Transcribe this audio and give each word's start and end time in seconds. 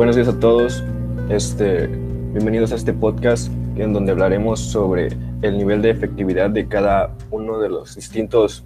buenos 0.00 0.16
días 0.16 0.28
a 0.28 0.40
todos. 0.40 0.82
Este, 1.28 1.86
bienvenidos 2.32 2.72
a 2.72 2.76
este 2.76 2.94
podcast 2.94 3.52
en 3.76 3.92
donde 3.92 4.12
hablaremos 4.12 4.58
sobre 4.58 5.08
el 5.42 5.58
nivel 5.58 5.82
de 5.82 5.90
efectividad 5.90 6.48
de 6.48 6.66
cada 6.68 7.14
uno 7.30 7.58
de 7.58 7.68
los 7.68 7.96
distintos 7.96 8.64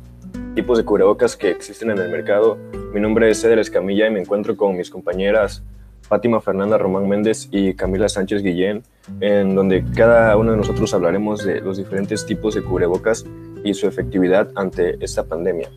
tipos 0.55 0.78
de 0.78 0.84
cubrebocas 0.84 1.36
que 1.36 1.50
existen 1.50 1.91
en 1.91 1.98
el 1.98 2.09
mercado. 2.09 2.56
Mi 2.92 3.00
nombre 3.00 3.28
es 3.28 3.41
Ceder 3.41 3.59
Escamilla 3.59 4.06
y 4.06 4.12
me 4.12 4.20
encuentro 4.20 4.56
con 4.56 4.77
mis 4.77 4.91
compañeras 4.91 5.64
Fátima 6.02 6.41
Fernanda 6.41 6.78
Román 6.78 7.09
Méndez 7.09 7.48
y 7.51 7.74
Camila 7.74 8.09
Sánchez 8.09 8.41
Guillén, 8.41 8.84
en 9.19 9.56
donde 9.56 9.84
cada 9.96 10.37
uno 10.37 10.52
de 10.52 10.59
nosotros 10.59 10.95
hablaremos 10.95 11.45
de 11.45 11.60
los 11.60 11.78
diferentes 11.78 12.24
tipos 12.27 12.55
de 12.55 12.62
cubrebocas 12.62 13.27
y 13.64 13.74
su 13.74 13.88
efectividad 13.88 14.51
ante 14.55 15.05
esta 15.05 15.24
pandemia. 15.24 15.69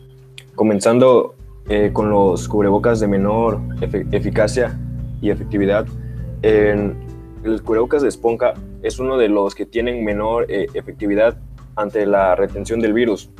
Comenzando 0.54 1.34
eh, 1.68 1.90
con 1.92 2.10
los 2.10 2.46
cubrebocas 2.46 3.00
de 3.00 3.08
menor 3.08 3.60
eficacia 4.12 4.78
y 5.20 5.30
efectividad. 5.30 5.86
En 6.42 6.96
el 7.44 7.62
cubrebocas 7.62 8.02
de 8.02 8.08
esponja 8.08 8.54
es 8.82 8.98
uno 8.98 9.16
de 9.16 9.28
los 9.28 9.54
que 9.54 9.66
tienen 9.66 10.04
menor 10.04 10.46
eh, 10.48 10.66
efectividad 10.74 11.38
ante 11.76 12.06
la 12.06 12.34
retención 12.34 12.80
del 12.80 12.92
virus, 12.92 13.30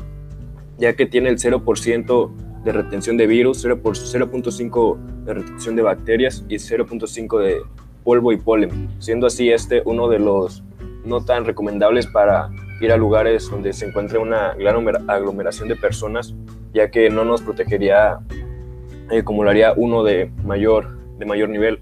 ya 0.79 0.95
que 0.95 1.07
tiene 1.07 1.29
el 1.29 1.39
0% 1.39 2.31
de 2.65 2.73
retención 2.73 3.17
de 3.17 3.27
virus, 3.27 3.65
0.5% 3.65 5.25
de 5.25 5.35
retención 5.35 5.77
de 5.77 5.83
bacterias 5.83 6.45
y 6.49 6.57
0.5% 6.57 7.39
de 7.39 7.63
polvo 8.05 8.33
y 8.33 8.37
polen, 8.37 8.89
siendo 8.99 9.27
así 9.27 9.51
este 9.51 9.83
uno 9.85 10.09
de 10.09 10.19
los 10.19 10.63
no 11.05 11.25
tan 11.25 11.45
recomendables 11.45 12.07
para 12.07 12.51
ir 12.81 12.93
a 12.93 12.97
lugares 12.97 13.51
donde 13.51 13.73
se 13.73 13.87
encuentre 13.87 14.19
una 14.19 14.55
gran 14.55 14.87
aglomeración 15.09 15.69
de 15.69 15.77
personas, 15.77 16.35
ya 16.73 16.91
que 16.91 17.11
no 17.11 17.25
nos 17.25 17.42
protegería 17.42 18.20
eh, 19.11 19.23
lo 19.27 19.51
haría 19.51 19.73
uno 19.77 20.05
de 20.05 20.31
mayor 20.45 20.98
de 21.19 21.27
mayor 21.27 21.48
nivel. 21.48 21.80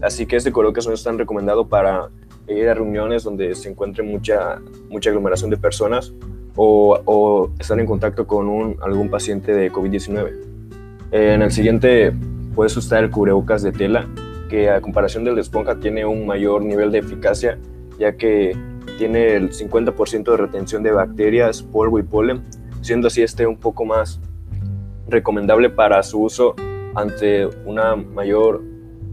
Así 0.00 0.26
que 0.26 0.36
este 0.36 0.52
coloquio 0.52 0.82
no 0.88 0.94
es 0.94 1.02
tan 1.02 1.18
recomendado 1.18 1.68
para 1.68 2.08
ir 2.48 2.68
a 2.68 2.74
reuniones 2.74 3.22
donde 3.22 3.54
se 3.54 3.68
encuentre 3.68 4.02
mucha, 4.02 4.60
mucha 4.90 5.10
aglomeración 5.10 5.50
de 5.50 5.56
personas 5.56 6.12
o, 6.56 6.98
o 7.04 7.50
estar 7.58 7.78
en 7.78 7.86
contacto 7.86 8.26
con 8.26 8.76
algún 8.82 9.08
paciente 9.10 9.54
de 9.54 9.70
COVID-19. 9.70 10.32
en 11.12 11.42
el 11.42 11.50
siguiente 11.52 12.12
puedes 12.54 12.76
usar 12.76 13.04
el 13.04 13.10
cubrebocas 13.10 13.62
de 13.62 13.72
tela, 13.72 14.06
que 14.50 14.68
a 14.68 14.80
comparación 14.80 15.24
del 15.24 15.36
de 15.36 15.40
esponja 15.40 15.76
tiene 15.76 16.04
un 16.04 16.26
mayor 16.26 16.62
nivel 16.62 16.92
de 16.92 16.98
eficacia, 16.98 17.58
ya 17.98 18.16
que 18.16 18.56
tiene 18.98 19.34
el 19.34 19.50
50% 19.50 20.30
de 20.30 20.36
retención 20.36 20.82
de 20.82 20.92
bacterias, 20.92 21.62
polvo 21.62 21.98
y 21.98 22.02
polen, 22.02 22.42
siendo 22.82 23.06
así 23.06 23.22
este 23.22 23.46
un 23.46 23.56
poco 23.56 23.84
más 23.84 24.20
recomendable 25.08 25.70
para 25.70 26.02
su 26.02 26.22
uso 26.22 26.54
ante 26.94 27.46
una 27.64 27.96
mayor 27.96 28.62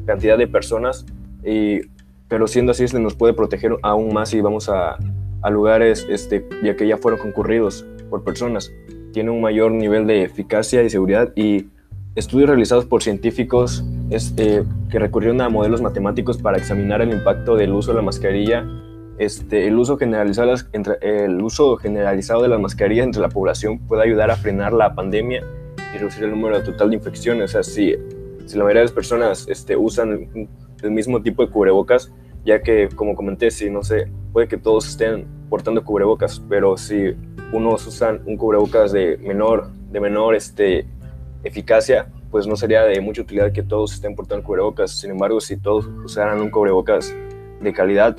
cantidad 0.05 0.37
de 0.37 0.47
personas, 0.47 1.05
y, 1.43 1.81
pero 2.27 2.47
siendo 2.47 2.71
así, 2.71 2.87
se 2.87 2.99
nos 2.99 3.15
puede 3.15 3.33
proteger 3.33 3.77
aún 3.81 4.13
más 4.13 4.29
si 4.29 4.41
vamos 4.41 4.69
a, 4.69 4.97
a 5.41 5.49
lugares 5.49 6.05
este, 6.09 6.47
ya 6.63 6.75
que 6.75 6.87
ya 6.87 6.97
fueron 6.97 7.19
concurridos 7.19 7.85
por 8.09 8.23
personas. 8.23 8.71
Tiene 9.13 9.31
un 9.31 9.41
mayor 9.41 9.71
nivel 9.71 10.05
de 10.07 10.23
eficacia 10.23 10.83
y 10.83 10.89
seguridad 10.89 11.31
y 11.35 11.67
estudios 12.15 12.49
realizados 12.49 12.85
por 12.85 13.01
científicos 13.01 13.83
este, 14.09 14.63
que 14.89 14.99
recurrieron 14.99 15.41
a 15.41 15.49
modelos 15.49 15.81
matemáticos 15.81 16.37
para 16.37 16.57
examinar 16.57 17.01
el 17.01 17.11
impacto 17.11 17.55
del 17.55 17.73
uso 17.73 17.91
de 17.91 17.97
la 17.97 18.01
mascarilla, 18.01 18.65
este, 19.17 19.67
el, 19.67 19.77
uso 19.77 19.97
generalizado, 19.97 20.53
el 21.01 21.41
uso 21.41 21.77
generalizado 21.77 22.41
de 22.41 22.47
las 22.47 22.59
mascarillas 22.59 23.05
entre 23.05 23.21
la 23.21 23.29
población 23.29 23.79
puede 23.79 24.03
ayudar 24.03 24.31
a 24.31 24.35
frenar 24.35 24.73
la 24.73 24.95
pandemia 24.95 25.43
y 25.93 25.97
reducir 25.97 26.23
el 26.23 26.31
número 26.31 26.61
total 26.63 26.89
de 26.89 26.95
infecciones. 26.95 27.51
O 27.51 27.53
sea, 27.53 27.63
si, 27.63 27.95
si 28.45 28.57
la 28.57 28.63
mayoría 28.63 28.81
de 28.81 28.85
las 28.85 28.91
personas 28.91 29.47
este, 29.49 29.75
usan 29.75 30.47
el 30.81 30.91
mismo 30.91 31.21
tipo 31.21 31.45
de 31.45 31.51
cubrebocas, 31.51 32.11
ya 32.45 32.61
que, 32.61 32.89
como 32.95 33.15
comenté, 33.15 33.51
si 33.51 33.69
no 33.69 33.83
sé, 33.83 34.11
puede 34.31 34.47
que 34.47 34.57
todos 34.57 34.87
estén 34.87 35.27
portando 35.49 35.83
cubrebocas, 35.83 36.41
pero 36.47 36.77
si 36.77 37.15
unos 37.51 37.85
usan 37.87 38.21
un 38.25 38.37
cubrebocas 38.37 38.91
de 38.91 39.17
menor, 39.17 39.71
de 39.91 39.99
menor 39.99 40.35
este, 40.35 40.85
eficacia, 41.43 42.11
pues 42.31 42.45
no 42.45 42.55
sería 42.55 42.83
de 42.83 43.01
mucha 43.01 43.23
utilidad 43.23 43.51
que 43.51 43.63
todos 43.63 43.93
estén 43.93 44.15
portando 44.15 44.45
cubrebocas. 44.45 44.91
Sin 44.99 45.11
embargo, 45.11 45.41
si 45.41 45.57
todos 45.57 45.87
usaran 46.05 46.39
un 46.41 46.51
cubrebocas 46.51 47.13
de 47.61 47.73
calidad, 47.73 48.15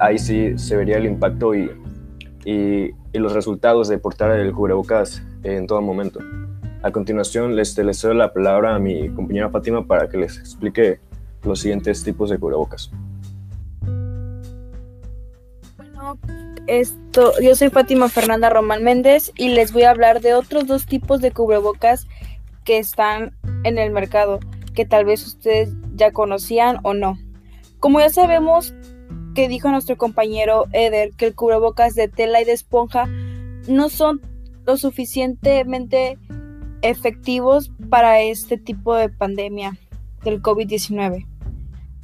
ahí 0.00 0.18
sí 0.18 0.58
se 0.58 0.76
vería 0.76 0.96
el 0.96 1.06
impacto 1.06 1.54
y, 1.54 1.70
y, 2.44 2.90
y 3.12 3.18
los 3.18 3.32
resultados 3.32 3.88
de 3.88 3.98
portar 3.98 4.32
el 4.32 4.52
cubrebocas 4.52 5.22
en 5.44 5.66
todo 5.66 5.82
momento. 5.82 6.20
A 6.82 6.90
continuación, 6.90 7.54
les, 7.54 7.78
les 7.78 8.02
doy 8.02 8.16
la 8.16 8.32
palabra 8.32 8.74
a 8.74 8.78
mi 8.80 9.08
compañera 9.10 9.50
Fátima 9.50 9.86
para 9.86 10.08
que 10.08 10.16
les 10.16 10.36
explique 10.36 10.98
los 11.44 11.60
siguientes 11.60 12.02
tipos 12.02 12.28
de 12.28 12.38
cubrebocas. 12.38 12.90
Bueno, 15.76 16.18
esto, 16.66 17.34
yo 17.40 17.54
soy 17.54 17.70
Fátima 17.70 18.08
Fernanda 18.08 18.50
Román 18.50 18.82
Méndez 18.82 19.32
y 19.36 19.50
les 19.50 19.72
voy 19.72 19.84
a 19.84 19.90
hablar 19.90 20.20
de 20.20 20.34
otros 20.34 20.66
dos 20.66 20.86
tipos 20.86 21.20
de 21.20 21.30
cubrebocas 21.30 22.08
que 22.64 22.78
están 22.78 23.36
en 23.62 23.78
el 23.78 23.92
mercado, 23.92 24.40
que 24.74 24.84
tal 24.84 25.04
vez 25.04 25.24
ustedes 25.24 25.70
ya 25.94 26.10
conocían 26.10 26.78
o 26.82 26.94
no. 26.94 27.16
Como 27.78 28.00
ya 28.00 28.10
sabemos 28.10 28.74
que 29.36 29.46
dijo 29.46 29.70
nuestro 29.70 29.96
compañero 29.96 30.66
Eder, 30.72 31.12
que 31.16 31.26
el 31.26 31.34
cubrebocas 31.36 31.94
de 31.94 32.08
tela 32.08 32.40
y 32.40 32.44
de 32.44 32.52
esponja 32.52 33.06
no 33.68 33.88
son 33.88 34.20
lo 34.66 34.76
suficientemente 34.76 36.18
efectivos 36.82 37.70
para 37.88 38.20
este 38.20 38.58
tipo 38.58 38.94
de 38.94 39.08
pandemia 39.08 39.78
del 40.24 40.42
COVID-19. 40.42 41.26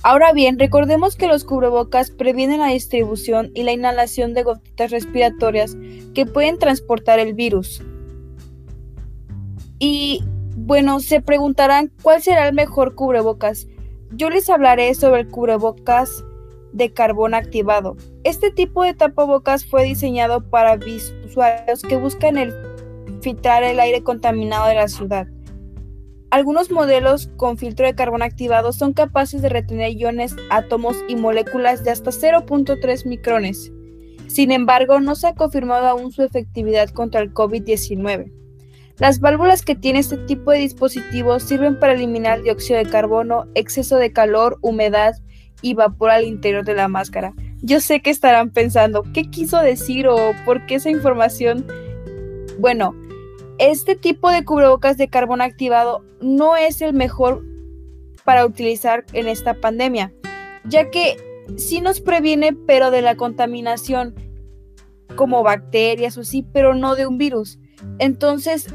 Ahora 0.03 0.33
bien, 0.33 0.59
recordemos 0.59 1.17
que 1.17 1.27
los 1.27 1.45
cubrebocas 1.45 2.11
previenen 2.11 2.61
la 2.61 2.69
distribución 2.69 3.51
y 3.55 3.65
la 3.65 3.73
inhalación 3.73 4.33
de 4.33 4.45
gotitas 4.45 4.93
respiratorias 4.93 5.77
que 6.15 6.25
pueden 6.25 6.59
transportar 6.59 7.19
el 7.19 7.35
virus. 7.35 7.83
Y 9.81 10.23
bueno, 10.57 11.01
se 11.01 11.21
preguntarán 11.21 11.91
cuál 12.03 12.23
será 12.23 12.49
el 12.49 12.55
mejor 12.55 12.95
cubrebocas. 12.95 13.67
Yo 14.13 14.31
les 14.31 14.49
hablaré 14.49 14.95
sobre 14.95 15.23
el 15.23 15.29
cubrebocas 15.29 16.25
de 16.73 16.93
carbón 16.93 17.35
activado. 17.35 17.97
Este 18.25 18.51
tipo 18.51 18.85
de 18.85 18.95
tapabocas 18.95 19.65
fue 19.65 19.85
diseñado 19.85 20.49
para 20.49 20.79
usuarios 21.25 21.83
que 21.83 21.97
buscan 21.97 22.37
el 22.37 22.53
filtrar 23.29 23.63
el 23.63 23.79
aire 23.79 24.03
contaminado 24.03 24.69
de 24.69 24.75
la 24.75 24.89
ciudad. 24.89 25.27
Algunos 26.31 26.71
modelos 26.71 27.31
con 27.37 27.59
filtro 27.59 27.85
de 27.85 27.95
carbón 27.95 28.23
activado 28.23 28.73
son 28.73 28.95
capaces 28.95 29.43
de 29.43 29.51
retener 29.51 29.93
iones, 29.93 30.35
átomos 30.49 30.97
y 31.09 31.17
moléculas 31.17 31.85
de 31.85 31.91
hasta 31.91 32.11
0.3 32.11 33.05
micrones. 33.05 33.71
Sin 34.29 34.51
embargo, 34.51 35.01
no 35.01 35.15
se 35.15 35.27
ha 35.27 35.35
confirmado 35.35 35.89
aún 35.89 36.11
su 36.11 36.23
efectividad 36.23 36.89
contra 36.89 37.21
el 37.21 37.35
COVID-19. 37.35 38.33
Las 38.97 39.21
válvulas 39.21 39.61
que 39.63 39.75
tiene 39.75 39.99
este 39.99 40.17
tipo 40.17 40.51
de 40.51 40.61
dispositivos 40.61 41.43
sirven 41.43 41.79
para 41.79 41.93
eliminar 41.93 42.43
dióxido 42.43 42.79
de 42.79 42.91
carbono, 42.91 43.45
exceso 43.55 43.97
de 43.97 44.11
calor, 44.11 44.57
humedad 44.63 45.17
y 45.61 45.75
vapor 45.75 46.11
al 46.11 46.25
interior 46.25 46.65
de 46.65 46.75
la 46.75 46.89
máscara. 46.89 47.35
Yo 47.61 47.81
sé 47.81 48.01
que 48.01 48.09
estarán 48.09 48.51
pensando, 48.51 49.03
¿qué 49.13 49.29
quiso 49.29 49.61
decir 49.61 50.09
o 50.09 50.17
por 50.47 50.65
qué 50.65 50.77
esa 50.77 50.89
información? 50.89 51.67
Bueno, 52.59 52.95
este 53.59 53.97
tipo 53.97 54.31
de 54.31 54.45
cubrebocas 54.45 54.97
de 54.97 55.09
carbón 55.09 55.41
activado 55.41 56.05
no 56.21 56.57
es 56.57 56.81
el 56.81 56.95
mejor 56.95 57.45
para 58.25 58.47
utilizar 58.47 59.05
en 59.13 59.29
esta 59.29 59.55
pandemia, 59.55 60.13
ya 60.65 60.91
que 60.91 61.17
sí 61.57 61.81
nos 61.81 62.01
previene, 62.01 62.53
pero 62.53 62.91
de 62.91 63.03
la 63.03 63.17
contaminación, 63.17 64.15
como 65.17 65.43
bacterias 65.43 66.17
o 66.19 66.25
sí, 66.25 66.45
pero 66.53 66.75
no 66.75 66.95
de 66.95 67.07
un 67.07 67.19
virus. 67.19 67.59
Entonces, 67.99 68.67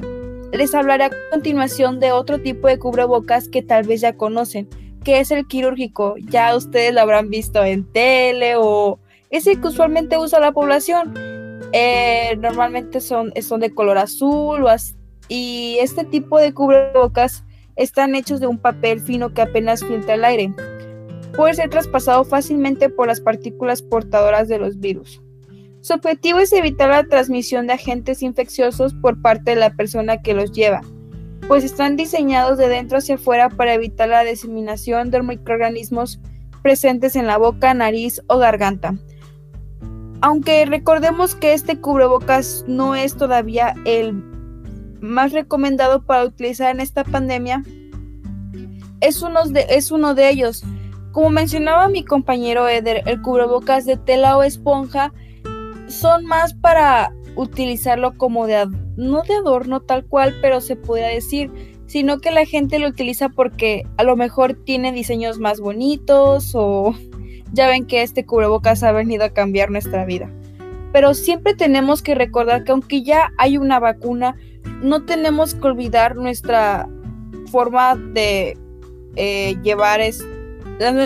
les 0.51 0.73
hablaré 0.75 1.05
a 1.05 1.11
continuación 1.31 1.99
de 1.99 2.11
otro 2.11 2.41
tipo 2.41 2.67
de 2.67 2.79
cubrebocas 2.79 3.47
que 3.47 3.61
tal 3.61 3.85
vez 3.85 4.01
ya 4.01 4.17
conocen, 4.17 4.67
que 5.03 5.19
es 5.19 5.31
el 5.31 5.47
quirúrgico. 5.47 6.15
Ya 6.29 6.55
ustedes 6.55 6.93
lo 6.93 7.01
habrán 7.01 7.29
visto 7.29 7.63
en 7.63 7.91
tele 7.91 8.55
o 8.57 8.99
ese 9.29 9.55
que 9.55 9.67
usualmente 9.67 10.17
usa 10.17 10.39
la 10.39 10.51
población 10.51 11.13
eh, 11.73 12.37
normalmente 12.39 13.01
son, 13.01 13.33
son 13.41 13.59
de 13.59 13.73
color 13.73 13.97
azul 13.97 14.63
o 14.63 14.75
y 15.27 15.77
este 15.81 16.03
tipo 16.03 16.37
de 16.37 16.53
cubrebocas 16.53 17.43
están 17.75 18.13
hechos 18.13 18.39
de 18.39 18.47
un 18.47 18.59
papel 18.59 18.99
fino 18.99 19.33
que 19.33 19.41
apenas 19.41 19.83
filtra 19.83 20.13
el 20.13 20.25
aire. 20.25 20.53
Puede 21.35 21.55
ser 21.55 21.69
traspasado 21.69 22.23
fácilmente 22.23 22.89
por 22.89 23.07
las 23.07 23.19
partículas 23.19 23.81
portadoras 23.81 24.47
de 24.47 24.59
los 24.59 24.79
virus. 24.79 25.21
Su 25.81 25.93
objetivo 25.93 26.39
es 26.39 26.53
evitar 26.53 26.89
la 26.89 27.03
transmisión 27.03 27.67
de 27.67 27.73
agentes 27.73 28.21
infecciosos 28.21 28.93
por 28.93 29.21
parte 29.21 29.51
de 29.51 29.57
la 29.57 29.73
persona 29.75 30.21
que 30.21 30.33
los 30.33 30.51
lleva, 30.51 30.81
pues 31.47 31.63
están 31.63 31.97
diseñados 31.97 32.57
de 32.57 32.69
dentro 32.69 32.99
hacia 32.99 33.15
afuera 33.15 33.49
para 33.49 33.73
evitar 33.73 34.09
la 34.09 34.23
diseminación 34.23 35.09
de 35.09 35.23
microorganismos 35.23 36.19
presentes 36.61 37.15
en 37.15 37.27
la 37.27 37.37
boca, 37.37 37.73
nariz 37.73 38.21
o 38.27 38.37
garganta, 38.37 38.95
aunque 40.23 40.65
recordemos 40.65 41.35
que 41.35 41.51
este 41.51 41.81
cubrebocas 41.81 42.63
no 42.65 42.95
es 42.95 43.17
todavía 43.17 43.75
el 43.83 44.13
más 45.01 45.33
recomendado 45.33 46.05
para 46.05 46.23
utilizar 46.23 46.73
en 46.73 46.79
esta 46.79 47.03
pandemia, 47.03 47.61
es 49.01 49.21
uno 49.21 49.45
de, 49.45 49.65
es 49.69 49.91
uno 49.91 50.15
de 50.15 50.29
ellos, 50.29 50.63
Como 51.11 51.29
mencionaba 51.29 51.89
mi 51.89 52.05
compañero 52.05 52.69
Eder, 52.69 53.03
el 53.05 53.21
cubrebocas 53.21 53.85
de 53.85 53.97
tela 53.97 54.37
o 54.37 54.43
esponja 54.43 55.13
son 55.87 56.23
más 56.23 56.53
para 56.53 57.13
utilizarlo 57.35 58.17
como 58.17 58.47
de, 58.47 58.65
no 58.95 59.23
de 59.23 59.35
adorno 59.35 59.81
tal 59.81 60.05
cual, 60.05 60.33
pero 60.41 60.61
se 60.61 60.77
podría 60.77 61.07
decir, 61.07 61.51
sino 61.85 62.19
que 62.19 62.31
la 62.31 62.45
gente 62.45 62.79
lo 62.79 62.87
utiliza 62.87 63.27
porque 63.27 63.85
a 63.97 64.03
lo 64.03 64.15
mejor 64.15 64.53
tiene 64.53 64.93
diseños 64.93 65.37
más 65.37 65.59
bonitos 65.59 66.53
o 66.55 66.95
ya 67.53 67.67
ven 67.67 67.85
que 67.85 68.01
este 68.01 68.25
cubrebocas 68.25 68.83
ha 68.83 68.91
venido 68.91 69.23
a 69.23 69.29
cambiar 69.29 69.71
nuestra 69.71 70.05
vida. 70.05 70.29
Pero 70.91 71.13
siempre 71.13 71.53
tenemos 71.53 72.01
que 72.01 72.15
recordar 72.15 72.63
que 72.63 72.71
aunque 72.71 73.03
ya 73.03 73.31
hay 73.37 73.57
una 73.57 73.79
vacuna, 73.79 74.35
no 74.81 75.05
tenemos 75.05 75.55
que 75.55 75.67
olvidar 75.67 76.15
nuestra 76.15 76.89
forma 77.51 77.95
de 77.95 78.57
eh, 79.15 79.55
llevar 79.63 80.01
es, 80.01 80.25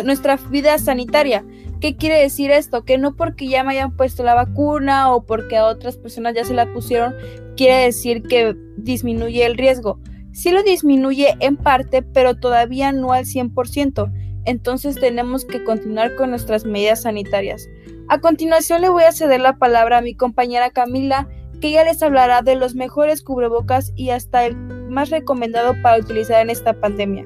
nuestra 0.03 0.37
vida 0.49 0.77
sanitaria. 0.77 1.45
¿Qué 1.79 1.95
quiere 1.95 2.19
decir 2.19 2.49
esto? 2.49 2.83
Que 2.83 2.97
no 2.97 3.15
porque 3.15 3.47
ya 3.47 3.63
me 3.63 3.73
hayan 3.73 3.95
puesto 3.95 4.23
la 4.23 4.33
vacuna 4.33 5.13
o 5.13 5.25
porque 5.25 5.57
a 5.57 5.65
otras 5.65 5.97
personas 5.97 6.33
ya 6.33 6.43
se 6.43 6.53
la 6.53 6.73
pusieron, 6.73 7.13
quiere 7.55 7.83
decir 7.83 8.23
que 8.23 8.55
disminuye 8.77 9.45
el 9.45 9.57
riesgo. 9.57 9.99
Sí 10.31 10.51
lo 10.51 10.63
disminuye 10.63 11.35
en 11.39 11.57
parte, 11.57 12.01
pero 12.01 12.35
todavía 12.35 12.91
no 12.91 13.11
al 13.11 13.25
100%. 13.25 14.11
Entonces 14.47 14.95
tenemos 14.95 15.43
que 15.43 15.63
continuar 15.65 16.15
con 16.15 16.29
nuestras 16.29 16.63
medidas 16.63 17.01
sanitarias. 17.01 17.67
A 18.07 18.19
continuación 18.19 18.79
le 18.79 18.87
voy 18.87 19.03
a 19.03 19.11
ceder 19.11 19.41
la 19.41 19.57
palabra 19.57 19.97
a 19.97 20.01
mi 20.01 20.15
compañera 20.15 20.69
Camila, 20.69 21.27
que 21.59 21.67
ella 21.67 21.83
les 21.83 22.01
hablará 22.01 22.41
de 22.41 22.55
los 22.55 22.73
mejores 22.73 23.21
cubrebocas 23.23 23.91
y 23.95 24.11
hasta 24.11 24.45
el 24.45 24.55
más 24.55 25.09
recomendado 25.09 25.75
para 25.83 25.99
utilizar 25.99 26.41
en 26.41 26.49
esta 26.49 26.79
pandemia. 26.79 27.25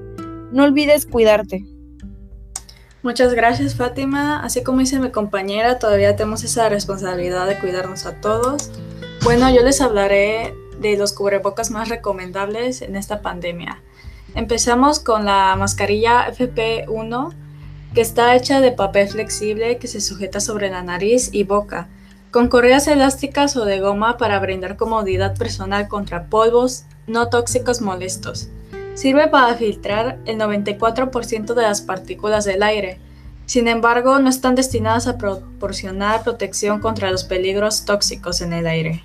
No 0.52 0.64
olvides 0.64 1.06
cuidarte. 1.06 1.64
Muchas 3.04 3.36
gracias 3.36 3.76
Fátima. 3.76 4.44
Así 4.44 4.64
como 4.64 4.80
dice 4.80 5.00
mi 5.00 5.12
compañera, 5.12 5.78
todavía 5.78 6.16
tenemos 6.16 6.44
esa 6.44 6.70
responsabilidad 6.70 7.46
de 7.46 7.60
cuidarnos 7.60 8.08
a 8.08 8.20
todos. 8.20 8.72
Bueno, 9.24 9.48
yo 9.54 9.62
les 9.62 9.80
hablaré 9.80 10.56
de 10.80 10.98
los 10.98 11.14
cubrebocas 11.14 11.70
más 11.70 11.88
recomendables 11.90 12.82
en 12.82 12.96
esta 12.96 13.22
pandemia. 13.22 13.84
Empezamos 14.36 15.00
con 15.00 15.26
la 15.26 15.56
mascarilla 15.58 16.32
FP1, 16.32 17.34
que 17.94 18.02
está 18.02 18.36
hecha 18.36 18.62
de 18.62 18.72
papel 18.72 19.10
flexible 19.10 19.78
que 19.78 19.88
se 19.88 20.02
sujeta 20.02 20.40
sobre 20.40 20.70
la 20.70 20.82
nariz 20.84 21.30
y 21.34 21.44
boca 21.44 21.90
con 22.32 22.48
correas 22.48 22.88
elásticas 22.88 23.58
o 23.58 23.66
de 23.66 23.82
goma 23.82 24.18
para 24.18 24.40
brindar 24.40 24.78
comodidad 24.78 25.38
personal 25.38 25.90
contra 25.90 26.28
polvos 26.28 26.86
no 27.06 27.28
tóxicos 27.28 27.82
molestos. 27.82 28.48
Sirve 28.94 29.28
para 29.28 29.56
filtrar 29.56 30.18
el 30.26 30.38
94% 30.38 31.54
de 31.54 31.62
las 31.62 31.82
partículas 31.82 32.46
del 32.46 32.64
aire. 32.64 33.00
Sin 33.46 33.68
embargo, 33.68 34.18
no 34.20 34.30
están 34.30 34.56
destinadas 34.56 35.08
a 35.08 35.18
proporcionar 35.18 36.24
protección 36.24 36.80
contra 36.80 37.12
los 37.12 37.26
peligros 37.26 37.84
tóxicos 37.84 38.40
en 38.40 38.54
el 38.54 38.66
aire. 38.66 39.04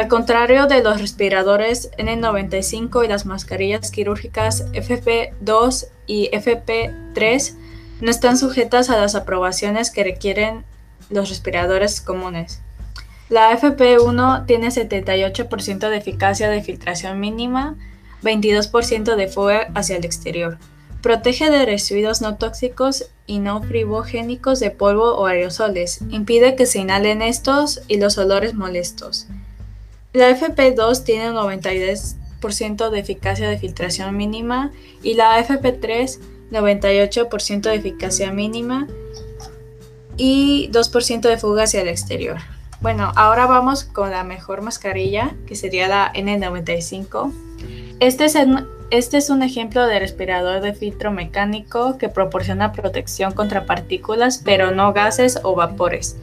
Al 0.00 0.08
contrario 0.08 0.66
de 0.66 0.82
los 0.82 0.98
respiradores 0.98 1.90
N95 1.98 3.04
y 3.04 3.08
las 3.08 3.26
mascarillas 3.26 3.90
quirúrgicas 3.90 4.64
FP2 4.72 5.88
y 6.06 6.30
FP3, 6.30 7.54
no 8.00 8.10
están 8.10 8.38
sujetas 8.38 8.88
a 8.88 8.96
las 8.96 9.14
aprobaciones 9.14 9.90
que 9.90 10.02
requieren 10.02 10.64
los 11.10 11.28
respiradores 11.28 12.00
comunes. 12.00 12.62
La 13.28 13.52
FP1 13.52 14.46
tiene 14.46 14.68
78% 14.68 15.90
de 15.90 15.96
eficacia 15.98 16.48
de 16.48 16.62
filtración 16.62 17.20
mínima, 17.20 17.76
22% 18.22 19.16
de 19.16 19.28
fuga 19.28 19.68
hacia 19.74 19.98
el 19.98 20.06
exterior. 20.06 20.56
Protege 21.02 21.50
de 21.50 21.66
residuos 21.66 22.22
no 22.22 22.36
tóxicos 22.36 23.10
y 23.26 23.38
no 23.38 23.62
fribogénicos 23.62 24.60
de 24.60 24.70
polvo 24.70 25.16
o 25.16 25.26
aerosoles. 25.26 26.00
Impide 26.08 26.56
que 26.56 26.64
se 26.64 26.78
inhalen 26.78 27.20
estos 27.20 27.82
y 27.86 27.98
los 27.98 28.16
olores 28.16 28.54
molestos. 28.54 29.26
La 30.12 30.30
FP2 30.30 31.04
tiene 31.04 31.30
92% 31.30 32.90
de 32.90 32.98
eficacia 32.98 33.48
de 33.48 33.58
filtración 33.58 34.16
mínima 34.16 34.72
y 35.02 35.14
la 35.14 35.38
FP3 35.44 36.18
98% 36.50 37.60
de 37.62 37.74
eficacia 37.74 38.32
mínima 38.32 38.88
y 40.16 40.68
2% 40.72 41.20
de 41.20 41.38
fuga 41.38 41.64
hacia 41.64 41.82
el 41.82 41.88
exterior. 41.88 42.38
Bueno, 42.80 43.12
ahora 43.14 43.46
vamos 43.46 43.84
con 43.84 44.10
la 44.10 44.24
mejor 44.24 44.62
mascarilla, 44.62 45.34
que 45.46 45.54
sería 45.54 45.86
la 45.86 46.12
N95. 46.12 47.32
Este 48.00 48.24
es, 48.24 48.36
este 48.90 49.18
es 49.18 49.30
un 49.30 49.42
ejemplo 49.42 49.86
de 49.86 49.98
respirador 49.98 50.62
de 50.62 50.74
filtro 50.74 51.10
mecánico 51.10 51.98
que 51.98 52.08
proporciona 52.08 52.72
protección 52.72 53.32
contra 53.32 53.66
partículas, 53.66 54.40
pero 54.44 54.70
no 54.70 54.92
gases 54.92 55.38
o 55.42 55.54
vapores. 55.54 56.16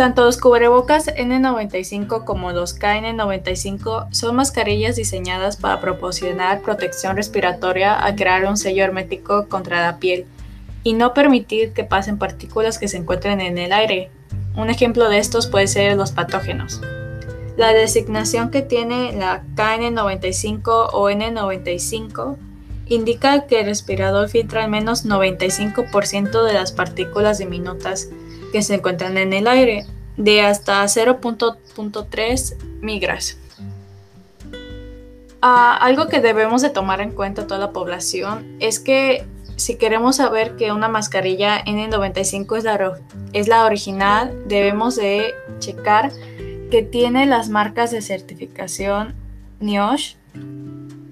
Tanto 0.00 0.24
los 0.24 0.38
cubrebocas 0.38 1.08
N95 1.08 2.24
como 2.24 2.52
los 2.52 2.74
KN95 2.80 4.06
son 4.12 4.36
mascarillas 4.36 4.96
diseñadas 4.96 5.58
para 5.58 5.78
proporcionar 5.78 6.62
protección 6.62 7.16
respiratoria 7.16 7.92
al 7.92 8.16
crear 8.16 8.46
un 8.46 8.56
sello 8.56 8.82
hermético 8.82 9.46
contra 9.48 9.82
la 9.82 9.98
piel 9.98 10.24
y 10.84 10.94
no 10.94 11.12
permitir 11.12 11.74
que 11.74 11.84
pasen 11.84 12.16
partículas 12.16 12.78
que 12.78 12.88
se 12.88 12.96
encuentren 12.96 13.42
en 13.42 13.58
el 13.58 13.74
aire. 13.74 14.10
Un 14.56 14.70
ejemplo 14.70 15.10
de 15.10 15.18
estos 15.18 15.48
puede 15.48 15.66
ser 15.66 15.98
los 15.98 16.12
patógenos. 16.12 16.80
La 17.58 17.74
designación 17.74 18.50
que 18.50 18.62
tiene 18.62 19.12
la 19.12 19.42
KN95 19.54 20.88
o 20.94 21.10
N95 21.10 22.38
indica 22.86 23.46
que 23.46 23.60
el 23.60 23.66
respirador 23.66 24.30
filtra 24.30 24.64
al 24.64 24.70
menos 24.70 25.04
95% 25.04 26.42
de 26.42 26.54
las 26.54 26.72
partículas 26.72 27.36
diminutas 27.36 28.08
que 28.52 28.62
se 28.62 28.74
encuentran 28.74 29.16
en 29.18 29.32
el 29.32 29.46
aire, 29.46 29.86
de 30.16 30.42
hasta 30.42 30.82
0.3 30.84 32.56
migras. 32.80 33.38
Ah, 35.42 35.76
algo 35.80 36.08
que 36.08 36.20
debemos 36.20 36.60
de 36.60 36.68
tomar 36.68 37.00
en 37.00 37.12
cuenta 37.12 37.46
toda 37.46 37.58
la 37.58 37.72
población 37.72 38.56
es 38.60 38.78
que 38.78 39.24
si 39.56 39.76
queremos 39.76 40.16
saber 40.16 40.56
que 40.56 40.72
una 40.72 40.88
mascarilla 40.88 41.64
N95 41.64 42.58
es 42.58 42.64
la, 42.64 42.98
es 43.32 43.48
la 43.48 43.64
original, 43.64 44.34
debemos 44.46 44.96
de 44.96 45.34
checar 45.58 46.12
que 46.70 46.82
tiene 46.82 47.26
las 47.26 47.48
marcas 47.48 47.90
de 47.90 48.00
certificación 48.00 49.14
NIOSH, 49.60 50.16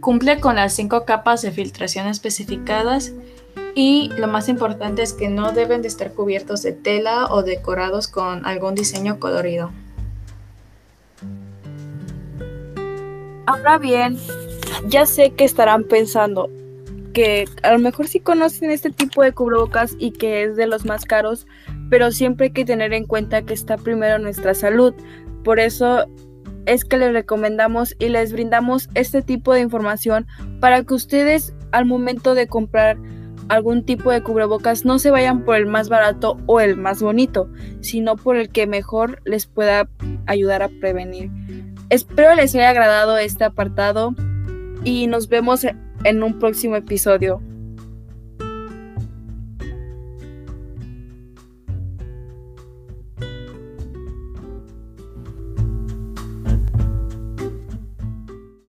cumple 0.01 0.41
con 0.41 0.57
las 0.57 0.75
cinco 0.75 1.05
capas 1.05 1.43
de 1.43 1.51
filtración 1.51 2.07
especificadas 2.07 3.13
y 3.75 4.11
lo 4.17 4.29
más 4.29 4.49
importante 4.49 5.03
es 5.03 5.13
que 5.13 5.29
no 5.29 5.53
deben 5.53 5.83
de 5.83 5.89
estar 5.89 6.13
cubiertos 6.13 6.63
de 6.63 6.73
tela 6.73 7.27
o 7.31 7.43
decorados 7.43 8.09
con 8.09 8.45
algún 8.47 8.75
diseño 8.75 9.19
colorido. 9.19 9.71
Ahora 13.47 13.79
bien, 13.79 14.19
ya 14.89 15.07
sé 15.07 15.31
que 15.31 15.45
estarán 15.45 15.85
pensando, 15.85 16.51
que 17.13 17.47
a 17.63 17.73
lo 17.73 17.79
mejor 17.79 18.07
sí 18.07 18.21
conocen 18.21 18.71
este 18.71 18.91
tipo 18.91 19.23
de 19.23 19.33
cubrebocas 19.33 19.97
y 19.99 20.11
que 20.13 20.43
es 20.43 20.57
de 20.57 20.67
los 20.67 20.85
más 20.85 21.05
caros, 21.05 21.47
pero 21.91 22.11
siempre 22.11 22.47
hay 22.47 22.53
que 22.53 22.65
tener 22.65 22.93
en 22.93 23.07
cuenta 23.07 23.43
que 23.43 23.55
está 23.55 23.77
primero 23.77 24.19
nuestra 24.19 24.55
salud. 24.55 24.95
Por 25.45 25.61
eso 25.61 26.07
es 26.67 26.85
que 26.85 26.99
les 26.99 27.13
recomendamos 27.13 27.97
y 27.99 28.09
les 28.09 28.33
brindamos 28.33 28.91
este 28.95 29.23
tipo 29.23 29.55
de 29.55 29.61
información 29.61 30.27
para 30.61 30.85
que 30.85 30.95
ustedes 30.95 31.55
al 31.73 31.87
momento 31.87 32.35
de 32.35 32.47
comprar 32.47 32.99
algún 33.49 33.85
tipo 33.85 34.11
de 34.11 34.23
cubrebocas 34.23 34.85
no 34.85 34.99
se 34.99 35.11
vayan 35.11 35.45
por 35.45 35.57
el 35.57 35.67
más 35.67 35.89
barato 35.89 36.37
o 36.47 36.61
el 36.61 36.77
más 36.77 37.03
bonito, 37.03 37.49
sino 37.81 38.17
por 38.17 38.37
el 38.37 38.51
que 38.51 38.67
mejor 38.67 39.21
les 39.25 39.47
pueda 39.47 39.89
ayudar 40.27 40.63
a 40.63 40.69
prevenir. 40.69 41.31
Espero 41.91 42.35
les 42.35 42.55
haya 42.55 42.71
agradado 42.71 43.17
este 43.17 43.45
apartado 43.45 44.15
y 44.85 45.07
nos 45.07 45.29
vemos 45.29 45.67
en 46.05 46.23
un 46.23 46.39
próximo 46.39 46.77
episodio. 46.77 47.41